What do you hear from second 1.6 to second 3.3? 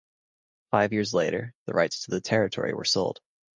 the rights to the territory were sold.